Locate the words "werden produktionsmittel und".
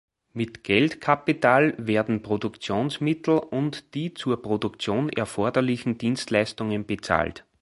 1.77-3.93